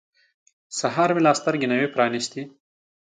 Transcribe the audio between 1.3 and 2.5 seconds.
سترګې نه وې پرانیستې.